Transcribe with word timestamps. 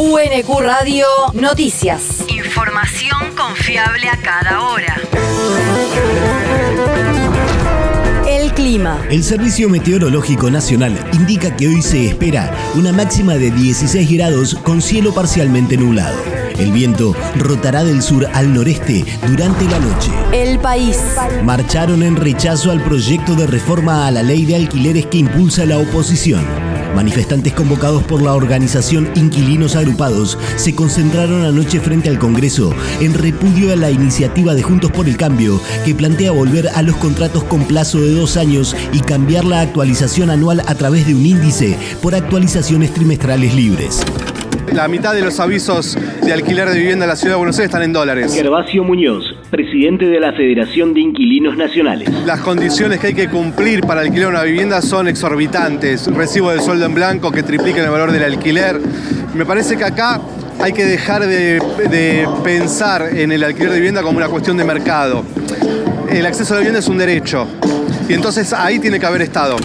UNQ 0.00 0.60
Radio 0.60 1.06
Noticias. 1.32 2.24
Información 2.28 3.34
confiable 3.36 4.08
a 4.08 4.16
cada 4.16 4.62
hora. 4.62 4.96
El 8.28 8.52
clima. 8.52 9.04
El 9.10 9.24
Servicio 9.24 9.68
Meteorológico 9.68 10.52
Nacional 10.52 10.96
indica 11.14 11.56
que 11.56 11.66
hoy 11.66 11.82
se 11.82 12.06
espera 12.06 12.54
una 12.76 12.92
máxima 12.92 13.34
de 13.34 13.50
16 13.50 14.08
grados 14.12 14.54
con 14.54 14.80
cielo 14.82 15.12
parcialmente 15.12 15.76
nublado. 15.76 16.16
El 16.60 16.70
viento 16.70 17.16
rotará 17.36 17.82
del 17.82 18.00
sur 18.00 18.24
al 18.34 18.54
noreste 18.54 19.04
durante 19.26 19.64
la 19.64 19.80
noche. 19.80 20.12
El 20.30 20.60
país. 20.60 20.96
Marcharon 21.42 22.04
en 22.04 22.14
rechazo 22.14 22.70
al 22.70 22.80
proyecto 22.84 23.34
de 23.34 23.48
reforma 23.48 24.06
a 24.06 24.12
la 24.12 24.22
ley 24.22 24.44
de 24.44 24.54
alquileres 24.54 25.06
que 25.06 25.18
impulsa 25.18 25.64
la 25.66 25.78
oposición. 25.78 26.67
Manifestantes 26.94 27.52
convocados 27.52 28.02
por 28.02 28.22
la 28.22 28.34
organización 28.34 29.10
Inquilinos 29.14 29.76
Agrupados 29.76 30.38
se 30.56 30.74
concentraron 30.74 31.44
anoche 31.44 31.80
frente 31.80 32.08
al 32.08 32.18
Congreso 32.18 32.74
en 33.00 33.14
repudio 33.14 33.72
a 33.72 33.76
la 33.76 33.90
iniciativa 33.90 34.54
de 34.54 34.62
Juntos 34.62 34.90
por 34.90 35.08
el 35.08 35.16
Cambio 35.16 35.60
que 35.84 35.94
plantea 35.94 36.32
volver 36.32 36.68
a 36.68 36.82
los 36.82 36.96
contratos 36.96 37.44
con 37.44 37.64
plazo 37.64 38.00
de 38.00 38.12
dos 38.12 38.36
años 38.36 38.74
y 38.92 39.00
cambiar 39.00 39.44
la 39.44 39.60
actualización 39.60 40.30
anual 40.30 40.62
a 40.66 40.74
través 40.74 41.06
de 41.06 41.14
un 41.14 41.24
índice 41.24 41.78
por 42.02 42.14
actualizaciones 42.14 42.92
trimestrales 42.92 43.54
libres. 43.54 44.02
La 44.72 44.86
mitad 44.88 45.14
de 45.14 45.22
los 45.22 45.40
avisos 45.40 45.96
de 46.22 46.32
alquiler 46.32 46.68
de 46.68 46.78
vivienda 46.78 47.04
en 47.04 47.08
la 47.08 47.16
ciudad 47.16 47.34
de 47.34 47.38
Buenos 47.38 47.56
Aires 47.58 47.68
están 47.68 47.82
en 47.82 47.92
dólares. 47.92 48.34
Gervasio 48.34 48.84
Muñoz, 48.84 49.24
presidente 49.50 50.06
de 50.06 50.20
la 50.20 50.32
Federación 50.32 50.94
de 50.94 51.00
Inquilinos 51.00 51.56
Nacionales. 51.56 52.08
Las 52.26 52.40
condiciones 52.40 53.00
que 53.00 53.08
hay 53.08 53.14
que 53.14 53.28
cumplir 53.28 53.80
para 53.80 54.02
alquilar 54.02 54.28
una 54.28 54.42
vivienda 54.42 54.82
son 54.82 55.08
exorbitantes. 55.08 56.06
Recibo 56.06 56.50
de 56.50 56.60
sueldo 56.60 56.86
en 56.86 56.94
blanco 56.94 57.30
que 57.30 57.42
triplican 57.42 57.84
el 57.84 57.90
valor 57.90 58.12
del 58.12 58.24
alquiler. 58.24 58.80
Me 59.34 59.44
parece 59.44 59.76
que 59.76 59.84
acá 59.84 60.20
hay 60.60 60.72
que 60.72 60.84
dejar 60.84 61.26
de, 61.26 61.60
de 61.90 62.28
pensar 62.44 63.08
en 63.16 63.32
el 63.32 63.44
alquiler 63.44 63.70
de 63.70 63.76
vivienda 63.76 64.02
como 64.02 64.18
una 64.18 64.28
cuestión 64.28 64.56
de 64.56 64.64
mercado. 64.64 65.24
El 66.10 66.26
acceso 66.26 66.54
a 66.54 66.56
la 66.56 66.60
vivienda 66.60 66.80
es 66.80 66.88
un 66.88 66.98
derecho. 66.98 67.46
Y 68.08 68.14
entonces 68.14 68.52
ahí 68.52 68.78
tiene 68.78 68.98
que 68.98 69.06
haber 69.06 69.22
Estado. 69.22 69.56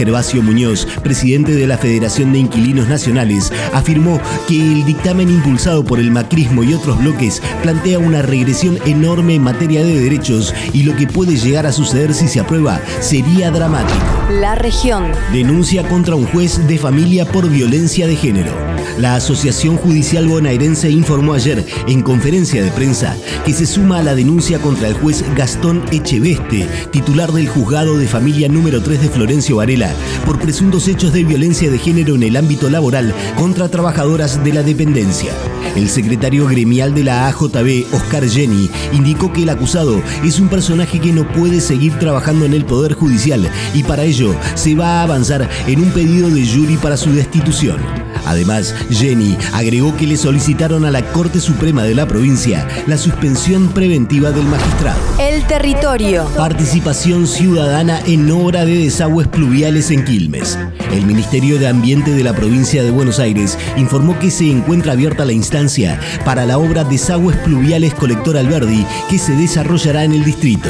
Gervasio 0.00 0.42
Muñoz, 0.42 0.86
presidente 1.02 1.52
de 1.52 1.66
la 1.66 1.76
Federación 1.76 2.32
de 2.32 2.38
Inquilinos 2.38 2.88
Nacionales, 2.88 3.52
afirmó 3.74 4.18
que 4.48 4.54
el 4.54 4.86
dictamen 4.86 5.28
impulsado 5.28 5.84
por 5.84 6.00
el 6.00 6.10
macrismo 6.10 6.64
y 6.64 6.72
otros 6.72 6.98
bloques 7.00 7.42
plantea 7.62 7.98
una 7.98 8.22
regresión 8.22 8.78
enorme 8.86 9.34
en 9.34 9.42
materia 9.42 9.84
de 9.84 10.00
derechos 10.00 10.54
y 10.72 10.84
lo 10.84 10.96
que 10.96 11.06
puede 11.06 11.36
llegar 11.36 11.66
a 11.66 11.72
suceder 11.72 12.14
si 12.14 12.28
se 12.28 12.40
aprueba 12.40 12.80
sería 13.00 13.50
dramático. 13.50 14.00
La 14.40 14.54
región. 14.54 15.12
Denuncia 15.34 15.86
contra 15.86 16.14
un 16.14 16.24
juez 16.24 16.66
de 16.66 16.78
familia 16.78 17.26
por 17.26 17.50
violencia 17.50 18.06
de 18.06 18.16
género. 18.16 18.52
La 18.98 19.16
Asociación 19.16 19.76
Judicial 19.76 20.26
Bonaerense 20.26 20.90
informó 20.90 21.34
ayer 21.34 21.64
en 21.88 22.02
conferencia 22.02 22.62
de 22.62 22.70
prensa 22.70 23.16
que 23.44 23.52
se 23.52 23.66
suma 23.66 23.98
a 23.98 24.02
la 24.02 24.14
denuncia 24.14 24.58
contra 24.58 24.88
el 24.88 24.94
juez 24.94 25.24
Gastón 25.36 25.82
Echeveste, 25.90 26.66
titular 26.90 27.32
del 27.32 27.48
juzgado 27.48 27.98
de 27.98 28.06
familia 28.06 28.48
número 28.48 28.82
3 28.82 29.00
de 29.00 29.08
Florencio 29.08 29.56
Varela, 29.56 29.90
por 30.24 30.38
presuntos 30.38 30.88
hechos 30.88 31.12
de 31.12 31.24
violencia 31.24 31.70
de 31.70 31.78
género 31.78 32.14
en 32.14 32.22
el 32.22 32.36
ámbito 32.36 32.70
laboral 32.70 33.14
contra 33.36 33.68
trabajadoras 33.68 34.42
de 34.44 34.52
la 34.52 34.62
dependencia. 34.62 35.32
El 35.76 35.88
secretario 35.88 36.46
gremial 36.46 36.94
de 36.94 37.04
la 37.04 37.28
AJB, 37.28 37.86
Oscar 37.92 38.28
Jenny, 38.28 38.68
indicó 38.92 39.32
que 39.32 39.42
el 39.42 39.48
acusado 39.50 40.02
es 40.24 40.40
un 40.40 40.48
personaje 40.48 41.00
que 41.00 41.12
no 41.12 41.30
puede 41.32 41.60
seguir 41.60 41.98
trabajando 41.98 42.44
en 42.44 42.54
el 42.54 42.64
Poder 42.64 42.94
Judicial 42.94 43.48
y 43.74 43.82
para 43.82 44.02
ello 44.02 44.34
se 44.54 44.74
va 44.74 45.00
a 45.00 45.02
avanzar 45.02 45.48
en 45.66 45.80
un 45.80 45.90
pedido 45.90 46.28
de 46.28 46.46
jury 46.46 46.76
para 46.76 46.96
su 46.96 47.12
destitución. 47.12 47.78
Además, 48.26 48.74
Jenny 48.90 49.36
agregó 49.52 49.96
que 49.96 50.06
le 50.06 50.16
solicitaron 50.16 50.84
a 50.84 50.90
la 50.90 51.02
Corte 51.12 51.40
Suprema 51.40 51.82
de 51.82 51.94
la 51.94 52.06
provincia 52.06 52.66
la 52.86 52.98
suspensión 52.98 53.68
preventiva 53.68 54.30
del 54.30 54.44
magistrado. 54.44 55.00
El 55.18 55.46
territorio. 55.46 56.26
Participación 56.36 57.26
ciudadana 57.26 58.00
en 58.06 58.30
obra 58.30 58.64
de 58.64 58.76
desagües 58.76 59.28
pluviales 59.28 59.79
en 59.88 60.04
Quilmes. 60.04 60.58
El 60.92 61.06
Ministerio 61.06 61.58
de 61.58 61.66
Ambiente 61.66 62.10
de 62.10 62.22
la 62.22 62.34
provincia 62.34 62.82
de 62.82 62.90
Buenos 62.90 63.18
Aires 63.18 63.56
informó 63.78 64.18
que 64.18 64.30
se 64.30 64.50
encuentra 64.50 64.92
abierta 64.92 65.24
la 65.24 65.32
instancia 65.32 65.98
para 66.22 66.44
la 66.44 66.58
obra 66.58 66.84
Desagües 66.84 67.38
Pluviales 67.38 67.94
Colector 67.94 68.36
Alberdi 68.36 68.84
que 69.08 69.18
se 69.18 69.32
desarrollará 69.32 70.04
en 70.04 70.12
el 70.12 70.24
distrito. 70.24 70.68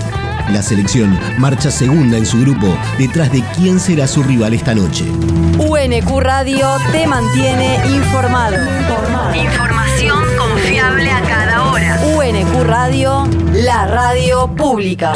La 0.51 0.63
selección 0.63 1.17
marcha 1.39 1.71
segunda 1.71 2.19
en 2.19 2.27
su 2.27 2.41
grupo, 2.41 2.77
detrás 2.99 3.31
de 3.31 3.43
quién 3.57 3.79
será 3.79 4.09
su 4.09 4.23
rival 4.23 4.53
esta 4.53 4.75
noche. 4.75 5.05
UNQ 5.59 6.21
Radio 6.21 6.69
te 6.91 7.07
mantiene 7.07 7.77
informado. 7.87 8.57
Información 9.35 10.25
confiable 10.37 11.11
a 11.11 11.21
cada 11.23 11.71
hora. 11.71 12.01
UNQ 12.17 12.65
Radio, 12.65 13.29
la 13.53 13.87
radio 13.87 14.49
pública. 14.49 15.13